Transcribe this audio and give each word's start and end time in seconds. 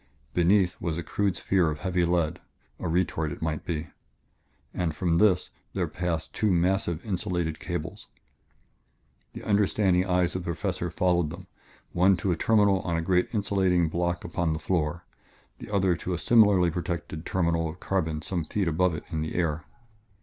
Beneath 0.33 0.81
was 0.81 0.97
a 0.97 1.03
crude 1.03 1.37
sphere 1.37 1.69
of 1.69 1.81
heavy 1.81 2.05
lead 2.05 2.39
a 2.79 2.87
retort, 2.87 3.31
it 3.31 3.39
might 3.39 3.63
be 3.65 3.89
and 4.73 4.95
from 4.95 5.19
this 5.19 5.51
there 5.73 5.87
passed 5.87 6.33
two 6.33 6.51
massive, 6.51 7.05
insulated 7.05 7.59
cables. 7.59 8.07
The 9.33 9.43
understanding 9.43 10.07
eyes 10.07 10.35
of 10.35 10.41
the 10.41 10.45
Professor 10.45 10.89
followed 10.89 11.29
them, 11.29 11.45
one 11.91 12.17
to 12.17 12.31
a 12.31 12.35
terminal 12.35 12.79
on 12.79 12.97
a 12.97 13.01
great 13.03 13.29
insulating 13.31 13.89
block 13.89 14.23
upon 14.23 14.53
the 14.53 14.59
floor, 14.59 15.05
the 15.59 15.69
other 15.71 15.95
to 15.97 16.15
a 16.15 16.17
similarly 16.17 16.71
protected 16.71 17.23
terminal 17.23 17.69
of 17.69 17.79
carbon 17.79 18.23
some 18.23 18.43
feet 18.43 18.67
above 18.67 18.95
it 18.95 19.03
in 19.11 19.21
the 19.21 19.35
air. 19.35 19.65